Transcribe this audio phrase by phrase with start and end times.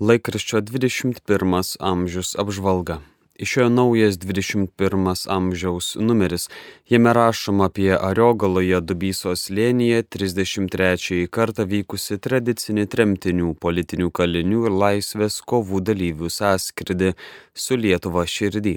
[0.00, 2.94] Laikraščio 21 amžius apžvalga.
[3.40, 6.50] Išėjo naujas 21 amžiaus numeris.
[6.90, 15.38] Jame rašoma apie Ariogaloje Dubysos lėnyje 33 kartą vykusi tradicinį tremtinių, politinių kalinių ir laisvės
[15.40, 17.14] kovų dalyvių sąskridį
[17.56, 18.74] su Lietuva širdį.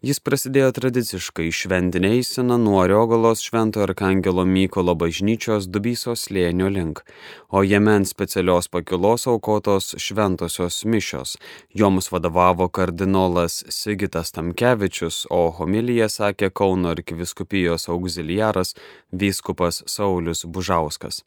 [0.00, 7.04] Jis prasidėjo tradiciškai šventinė eisena nuo Ariogalos Švento Arkangelo Mykolo bažnyčios Dubysos lėnio link,
[7.52, 11.36] o jame ant specialios pakilos aukotos šventosios mišios.
[11.76, 18.76] Joms vadovavo kardinolas Sigitas Tamkevičius, o homiliją sakė Kauno arkiviskupijos auxiliaras
[19.10, 21.24] vyskupas Saulis Bužauskas.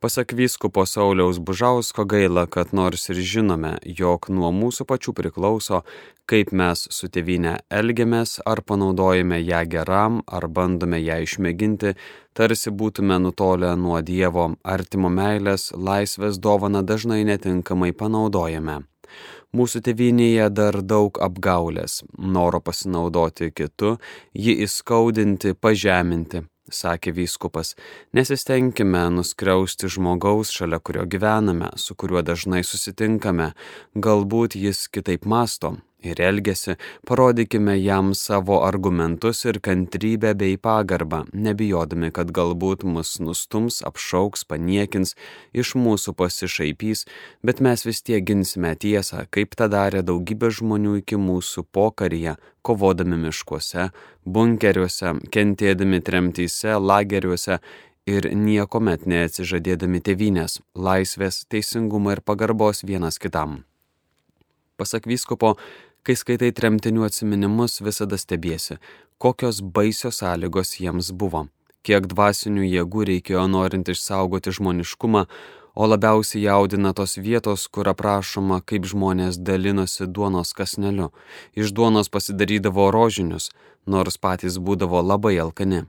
[0.00, 5.82] Pasak vyskupo Sauliaus Bužausko gaila, kad nors ir žinome, jog nuo mūsų pačių priklauso,
[6.30, 11.94] kaip mes su tėvynė elgiamės, ar panaudojame ją geram, ar bandome ją išmėginti,
[12.32, 18.82] tarsi būtume nutolę nuo Dievo artimo meilės, laisvės dovana dažnai netinkamai panaudojame.
[19.56, 23.96] Mūsų tėvynėje dar daug apgaulės, noro pasinaudoti kitu,
[24.36, 27.74] jį įskaudinti, pažeminti, sakė vyskupas,
[28.12, 33.52] nesistengime nuskriausti žmogaus, šalia kurio gyvename, su kuriuo dažnai susitinkame,
[33.96, 42.12] galbūt jis kitaip masto ir elgesi, parodykime jam savo argumentus ir kantrybę bei pagarbą, nebijodami,
[42.14, 45.16] kad galbūt mus nustums, apšauks, paniekins,
[45.52, 47.04] iš mūsų pasišaipys,
[47.42, 53.18] bet mes vis tiek ginsime tiesą, kaip tą darė daugybė žmonių iki mūsų pokaryje, kovodami
[53.26, 53.90] miškuose,
[54.24, 57.58] bunkeriuose, kentėdami tremtyse, lageriuose
[58.08, 63.64] ir niekuomet neatsižadėdami tevinės, laisvės, teisingumo ir pagarbos vienas kitam.
[64.78, 65.56] Pasak vyskupo,
[66.08, 68.78] kai skaitai tremtinių atminimus, visada stebiesi,
[69.20, 71.42] kokios baisios sąlygos jiems buvo,
[71.84, 75.26] kiek dvasinių jėgų reikėjo norint išsaugoti žmoniškumą,
[75.76, 81.12] o labiausiai jaudina tos vietos, kur aprašoma, kaip žmonės dalinosi duonos kasneliu,
[81.52, 83.52] iš duonos pasidarydavo rožinius,
[83.84, 85.84] nors patys būdavo labai alkani.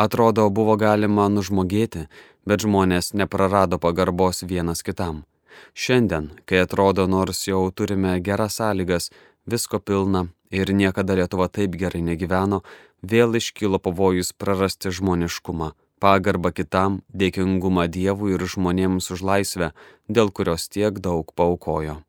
[0.00, 2.06] Atrodo, buvo galima nužmogėti,
[2.48, 5.26] bet žmonės neprarado pagarbos vienas kitam.
[5.76, 9.10] Šiandien, kai atrodo, nors jau turime geras sąlygas,
[9.46, 12.62] visko pilna ir niekada Lietuva taip gerai negyveno,
[13.02, 19.72] vėl iškilo pavojus prarasti žmoniškumą, pagarbą kitam, dėkingumą Dievui ir žmonėms už laisvę,
[20.08, 22.00] dėl kurios tiek daug paukojo.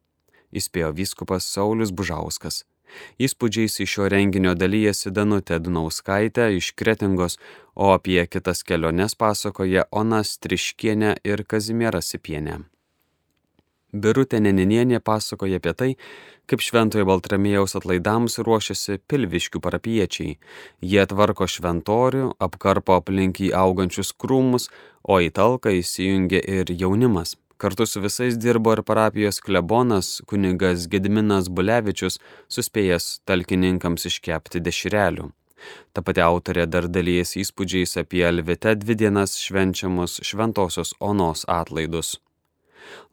[0.51, 2.65] Įspėjo vyskupas Saulis Bužauskas.
[3.23, 7.37] Įspūdžiais iš šio renginio dalyjasi Danutė Dunauskaitė iš Kretingos,
[7.75, 12.59] o apie kitas keliones pasakoja Ona Striškienė ir Kazimiera Sipienė.
[13.93, 15.89] Birutė Neninienė pasakoja apie tai,
[16.47, 20.37] kaip Šventojo Baltramėjaus atlaidams ruošiasi pilviškių parapiečiai.
[20.79, 24.69] Jie tvarko šventorių, apkarpo aplink jį augančius krūmus,
[25.03, 27.35] o į talką įsijungia ir jaunimas.
[27.61, 32.17] Kartu su visais dirbo ir parapijos klebonas kunigas Gediminas Bulevičius,
[32.49, 35.29] suspėjęs talkininkams iškepti dešrelių.
[35.93, 42.15] Ta pati autorė dar dalyjasi įspūdžiais apie Alvite dvi dienas švenčiamus Šventosios Onos atlaidus.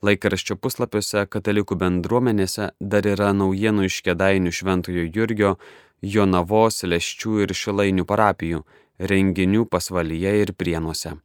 [0.05, 5.55] Laikraščio puslapiuose katalikų bendruomenėse dar yra naujienų iš Kedainių Šventojo Jurgio,
[6.03, 8.65] Jonavos, Leščių ir Šilainių parapijų,
[8.99, 11.19] renginių pasvalyje ir prienuose.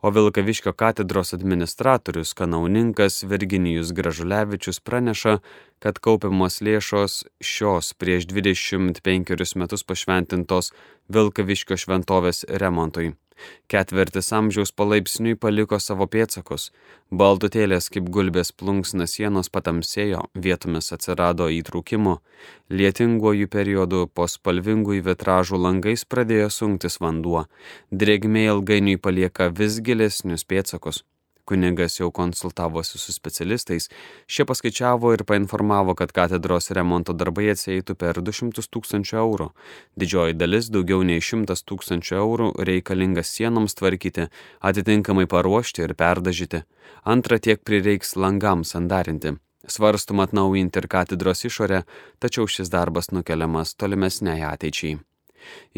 [0.00, 5.38] O Vilkaviškio katedros administratorius kanauninkas Virginijus Gražulevičius praneša,
[5.82, 10.72] kad kaupiamos lėšos šios prieš 25 metus pašventintos
[11.08, 13.12] Vilkaviškio šventovės remontui.
[13.72, 16.70] Ketvertis amžiaus palaipsniui paliko savo pėtsakus.
[17.10, 22.16] Baltutėlės kaip gulbės plunksna sienos patamsėjo, vietomis atsirado įtrūkimų.
[22.70, 27.46] Lietinguoju periodu po spalvingųjų vitražų langais pradėjo sunktis vanduo.
[27.90, 31.04] Drėgmė ilgainiui palieka vis gilesnius pėtsakus.
[31.48, 33.88] Kunigas jau konsultavosi su specialistais,
[34.28, 39.48] šie paskaičiavo ir painformavo, kad katedros remonto darbai atseitų per 200 tūkstančių eurų.
[39.96, 44.28] Didžioji dalis, daugiau nei 100 tūkstančių eurų, reikalingas sienoms tvarkyti,
[44.60, 46.64] atitinkamai paruošti ir perdažyti.
[47.08, 49.38] Antra tiek prireiks langams sandarinti.
[49.68, 51.84] Svarstum atnaujinti ir katedros išorę,
[52.20, 54.98] tačiau šis darbas nukeliamas tolimesniai ateičiai.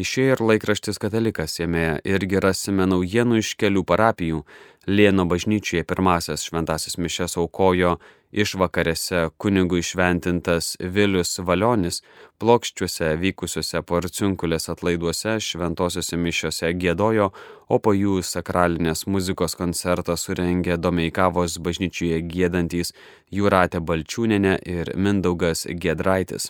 [0.01, 4.41] Išėjo ir laikraštis katalikas, jame irgi rasime naujienų iš kelių parapijų.
[4.89, 7.99] Lėno bažnyčioje pirmasis šventasis mišes aukojo
[8.31, 11.99] išvakarėse kunigų išventintas Vilius Valionis,
[12.41, 17.27] plokščiuose vykusiuose porciunkulės atlaiduose šventosiuose mišiuose gėdojo,
[17.69, 22.95] o po jų sakralinės muzikos koncertą surengė Domeikavos bažnyčioje gėdantys
[23.29, 26.49] Jūratė Balčiūnenė ir Mindaugas Gedraitis.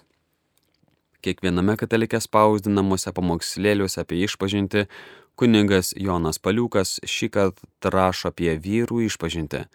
[1.22, 4.88] Kiekviename katalikė spausdinamuose pamokslėliuose apie išpažinti
[5.36, 9.66] kunigas Jonas Paliukas šį kartą rašo apie vyrų išpažinti.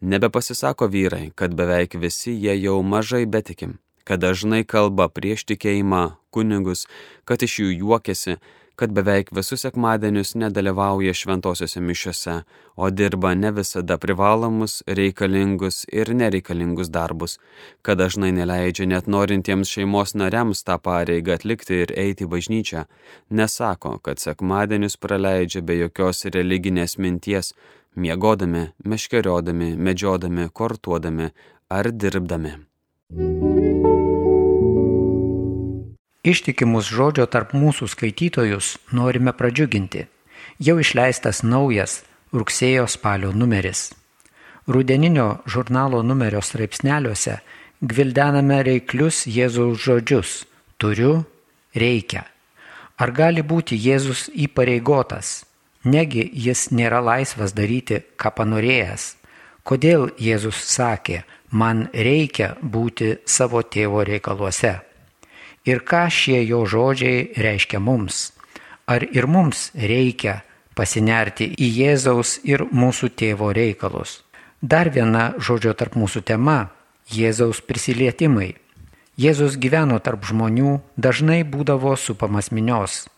[0.00, 6.86] Nebepasisako vyrai, kad beveik visi jie jau mažai betikim, kad dažnai kalba prieš tikėjimą kunigus,
[7.24, 8.38] kad iš jų juokiasi,
[8.78, 12.34] kad beveik visus sekmadienius nedalyvauja šventosiuose mišiuose,
[12.76, 17.38] o dirba ne visada privalomus, reikalingus ir nereikalingus darbus,
[17.82, 22.84] kad dažnai neleidžia net norintiems šeimos nariams tą pareigą atlikti ir eiti į bažnyčią,
[23.40, 27.54] nesako, kad sekmadienius praleidžia be jokios religinės minties,
[27.98, 31.32] miegodami, meškeriodami, medžiodami, kortuodami
[31.68, 32.54] ar dirbdami.
[36.28, 40.04] Ištikimus žodžio tarp mūsų skaitytojus norime pradžiuginti.
[40.60, 42.02] Jau išleistas naujas
[42.36, 43.92] rugsėjo spalio numeris.
[44.68, 47.38] Rudeninio žurnalo numerio straipsneliuose
[47.80, 50.44] gvildename reiklius Jėzaus žodžius-
[50.80, 51.24] turiu,
[51.74, 52.24] reikia.
[52.98, 55.44] Ar gali būti Jėzus įpareigotas?
[55.84, 59.14] Negi jis nėra laisvas daryti, ką panorėjęs.
[59.64, 64.87] Kodėl Jėzus sakė, man reikia būti savo tėvo reikaluose?
[65.68, 68.32] Ir ką šie jo žodžiai reiškia mums.
[68.88, 70.40] Ar ir mums reikia
[70.78, 74.22] pasinerti į Jėzaus ir mūsų tėvo reikalus.
[74.62, 76.70] Dar viena žodžio tarp mūsų tema-
[77.18, 78.54] Jėzaus prisilietimai.
[79.18, 83.08] Jėzus gyveno tarp žmonių, dažnai būdavo supamas minios.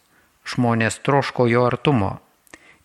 [0.45, 2.21] Žmonės troško jo artumo.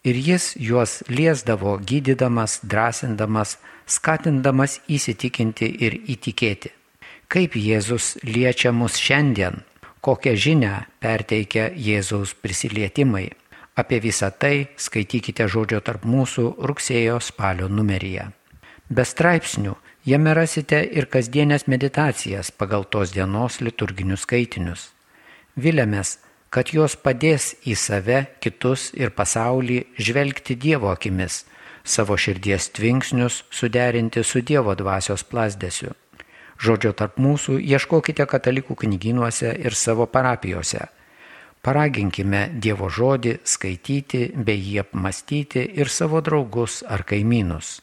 [0.03, 3.57] Ir jis juos liesdavo, gydydamas, drąsindamas,
[3.87, 6.69] skatindamas įsitikinti ir įtikėti
[7.27, 9.61] kaip Jėzus liečia mus šiandien,
[10.05, 13.29] kokią žinę perteikia Jėzaus prisilietimai.
[13.75, 18.29] Apie visą tai skaitykite žodžio tarp mūsų rugsėjo spalio numeryje.
[18.89, 19.73] Be straipsnių
[20.05, 24.91] jame rasite ir kasdienės meditacijas pagal tos dienos liturginius skaitinius.
[25.57, 26.19] Vilėmės,
[26.53, 31.43] kad jos padės į save, kitus ir pasaulį žvelgti Dievo akimis,
[31.83, 35.91] savo širdies tvinksnius suderinti su Dievo dvasios plasdėsiu.
[36.61, 40.87] Žodžio tarp mūsų ieškokite katalikų knyginuose ir savo parapijose.
[41.65, 47.79] Paraginkime Dievo žodį skaityti bei jį apmastyti ir savo draugus ar kaimynus.